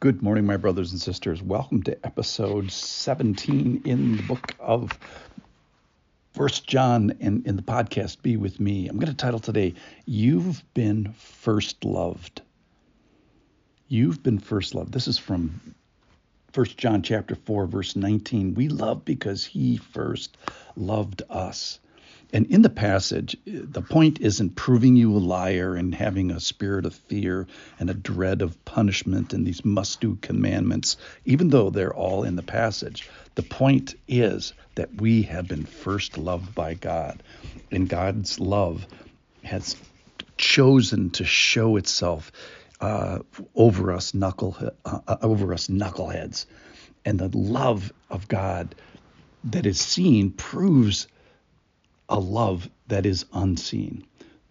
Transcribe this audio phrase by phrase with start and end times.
[0.00, 1.42] Good morning, my brothers and sisters.
[1.42, 4.96] Welcome to episode 17 in the book of
[6.34, 8.86] First John and in the podcast Be With Me.
[8.86, 9.74] I'm going to title today,
[10.06, 12.42] You've Been First Loved.
[13.88, 14.92] You've been first loved.
[14.92, 15.60] This is from
[16.52, 18.54] First John chapter 4, verse 19.
[18.54, 20.36] We love because he first
[20.76, 21.80] loved us.
[22.30, 26.84] And in the passage, the point isn't proving you a liar and having a spirit
[26.84, 27.46] of fear
[27.80, 32.36] and a dread of punishment and these must do commandments, even though they're all in
[32.36, 33.08] the passage.
[33.34, 37.22] The point is that we have been first loved by God,
[37.70, 38.86] and God's love
[39.42, 39.76] has
[40.36, 42.30] chosen to show itself
[42.80, 43.20] uh,
[43.54, 46.44] over us knuckle uh, over us knuckleheads,
[47.04, 48.74] and the love of God
[49.44, 51.08] that is seen proves
[52.08, 54.04] a love that is unseen.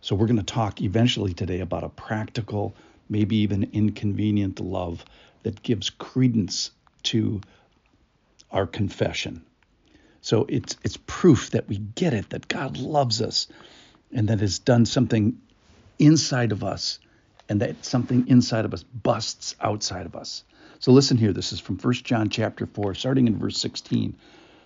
[0.00, 2.74] So, we're going to talk eventually today about a practical,
[3.08, 5.04] maybe even inconvenient love
[5.42, 6.70] that gives credence
[7.04, 7.40] to
[8.50, 9.44] our confession.
[10.22, 13.48] So, it's, it's proof that we get it, that God loves us,
[14.12, 15.38] and that has done something
[15.98, 16.98] inside of us,
[17.48, 20.44] and that something inside of us busts outside of us.
[20.78, 21.34] So, listen here.
[21.34, 24.16] This is from 1 John chapter 4, starting in verse 16.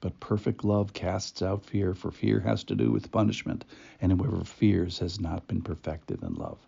[0.00, 3.64] but perfect love casts out fear, for fear has to do with punishment,
[4.00, 6.58] and whoever fears has not been perfected in love.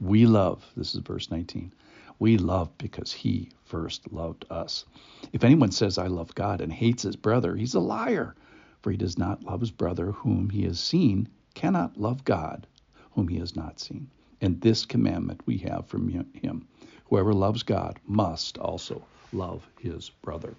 [0.00, 1.72] We love, this is verse 19.
[2.18, 4.84] We love because he first loved us.
[5.32, 8.34] If anyone says, I love God, and hates his brother, he's a liar.
[8.82, 12.66] For he does not love his brother whom he has seen, cannot love God
[13.10, 14.08] whom he has not seen.
[14.40, 16.66] And this commandment we have from him
[17.06, 19.02] whoever loves God must also
[19.32, 20.54] love his brother.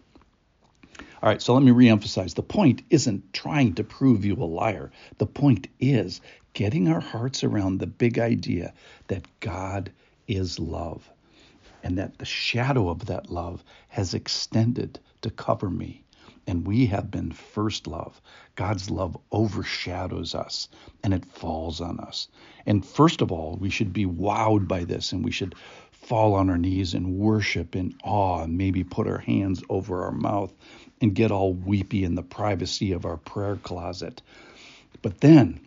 [1.22, 4.90] All right, so let me reemphasize the point isn't trying to prove you a liar.
[5.18, 6.22] The point is
[6.54, 8.74] getting our hearts around the big idea
[9.08, 9.92] that God
[10.30, 11.10] is love
[11.84, 16.04] and that the shadow of that love has extended to cover me.
[16.48, 18.22] And we have been first love.
[18.56, 20.70] God's love overshadows us
[21.04, 22.30] and it falls on us.
[22.66, 25.54] And first of all, we should be wowed by this and we should
[26.10, 30.12] fall on our knees and worship in awe and maybe put our hands over our
[30.12, 30.52] mouth
[31.00, 34.24] and get all weepy in the privacy of our prayer closet.
[35.04, 35.60] But then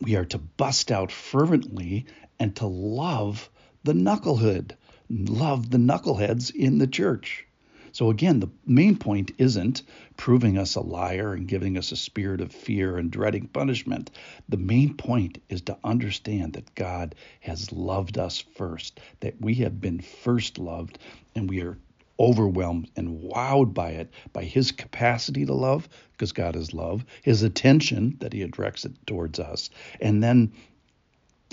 [0.00, 2.06] we are to bust out fervently
[2.38, 3.50] and to love
[3.84, 4.72] the knucklehead,
[5.10, 7.46] love the knuckleheads in the church.
[7.92, 9.82] So, again, the main point isn't
[10.16, 14.10] proving us a liar and giving us a spirit of fear and dreading punishment.
[14.48, 19.80] The main point is to understand that God has loved us first, that we have
[19.80, 20.98] been first loved,
[21.34, 21.78] and we are
[22.18, 27.42] overwhelmed and wowed by it, by his capacity to love, because God is love, his
[27.42, 29.70] attention that he directs it towards us,
[30.00, 30.52] and then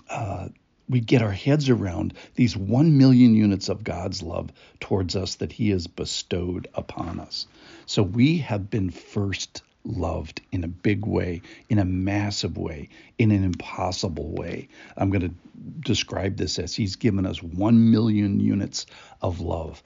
[0.10, 0.50] uh,
[0.90, 5.52] we get our heads around these one million units of God's love towards us that
[5.52, 7.48] he has bestowed upon us.
[7.86, 13.32] So we have been first loved in a big way, in a massive way, in
[13.32, 14.68] an impossible way.
[14.96, 15.34] I'm going to
[15.80, 18.86] describe this as He's given us one million units
[19.22, 19.82] of love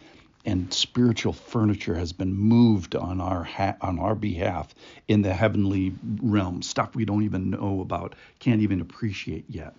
[0.46, 4.74] and spiritual furniture has been moved on our ha- on our behalf
[5.08, 9.76] in the heavenly realm, stuff we don't even know about, can't even appreciate yet.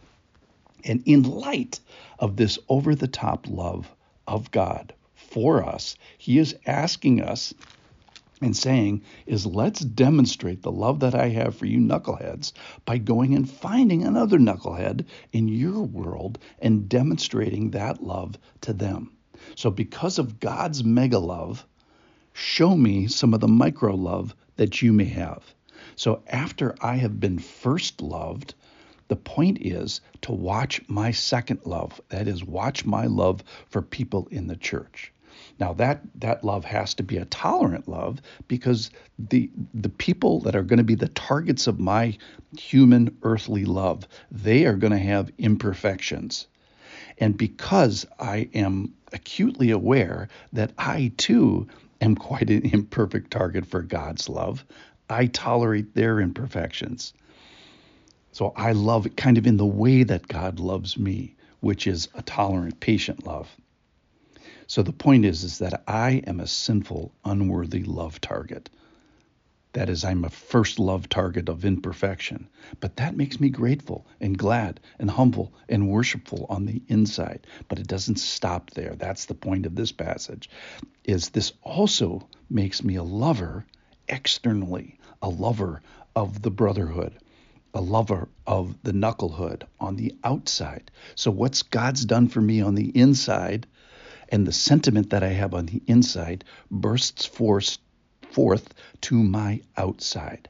[0.85, 1.81] And in light
[2.19, 3.91] of this over the top love
[4.27, 7.55] of God for us, He is asking us
[8.43, 12.53] and saying is let's demonstrate the love that I have for you knuckleheads
[12.85, 19.13] by going and finding another knucklehead in your world and demonstrating that love to them.
[19.55, 21.67] So, because of God's mega love,
[22.33, 25.55] show me some of the micro love that you may have.
[25.97, 28.55] So, after I have been first loved,
[29.13, 32.01] the point is to watch my second love.
[32.09, 35.13] That is, watch my love for people in the church.
[35.61, 40.57] Now that that love has to be a tolerant love because the the people that
[40.57, 42.17] are going to be the targets of my
[42.59, 46.47] human earthly love, they are going to have imperfections.
[47.19, 51.67] And because I am acutely aware that I too
[52.01, 54.65] am quite an imperfect target for God's love,
[55.11, 57.13] I tolerate their imperfections.
[58.33, 62.23] So I love kind of in the way that God loves me, which is a
[62.23, 63.55] tolerant, patient love.
[64.67, 68.71] So the point is, is that I am a sinful, unworthy love target.
[69.75, 72.49] That is, I'm a first love target of imperfection.
[72.81, 77.47] But that makes me grateful and glad and humble and worshipful on the inside.
[77.69, 78.95] But it doesn't stop there.
[78.95, 80.49] That's the point of this passage.
[81.05, 83.67] Is this also makes me a lover
[84.09, 85.83] externally, a lover
[86.15, 87.19] of the brotherhood,
[87.75, 90.91] a lover of the knucklehood on the outside.
[91.15, 93.67] So what's God's done for me on the inside
[94.29, 97.79] and the sentiment that I have on the inside bursts forth
[98.31, 98.73] forth
[99.03, 100.49] to my outside.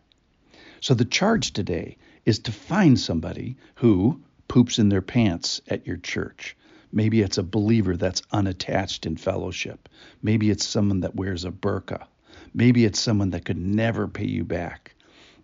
[0.81, 5.97] So the charge today is to find somebody who poops in their pants at your
[5.97, 6.57] church.
[6.93, 9.89] Maybe it's a believer that's unattached in fellowship.
[10.23, 12.07] Maybe it's someone that wears a burqa.
[12.55, 14.95] Maybe it's someone that could never pay you back.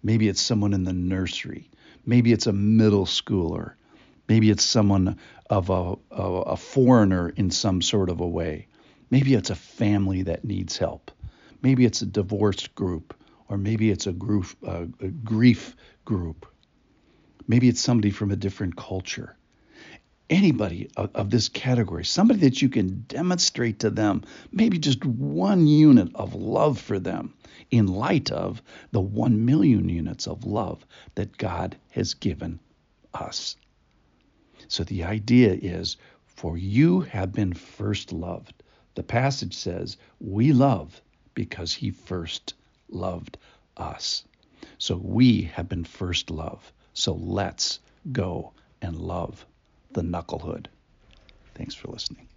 [0.09, 1.69] Maybe it's someone in the nursery.
[2.07, 3.75] Maybe it's a middle schooler.
[4.27, 5.19] Maybe it's someone
[5.51, 8.69] of a, a, foreigner in some sort of a way.
[9.11, 11.11] Maybe it's a family that needs help.
[11.61, 13.15] Maybe it's a divorced group,
[13.51, 15.77] or maybe it's a, group, a grief
[16.07, 16.47] group.
[17.47, 19.37] Maybe it's somebody from a different culture.
[20.31, 25.67] Anybody of, of this category, somebody that you can demonstrate to them, maybe just one
[25.67, 27.35] unit of love for them
[27.71, 30.85] in light of the one million units of love
[31.15, 32.61] that God has given
[33.15, 33.57] us.
[34.69, 35.97] So the idea is
[36.27, 38.63] for you have been first loved.
[38.95, 41.01] The passage says, We love
[41.35, 42.55] because he first
[42.91, 43.39] loved
[43.77, 44.25] us.
[44.77, 46.73] So we have been first love.
[46.93, 47.81] So let's
[48.13, 48.53] go
[48.83, 49.47] and love
[49.93, 50.67] the knucklehood.
[51.55, 52.29] Thanks for listening.